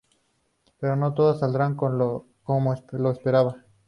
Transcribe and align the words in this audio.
Pero 0.79 0.95
no 0.95 1.13
todo 1.13 1.35
saldrá 1.37 1.75
como 1.75 2.25
lo 2.97 3.11
esperaban. 3.11 3.67